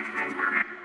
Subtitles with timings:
[0.00, 0.06] ね
[0.76, 0.79] え。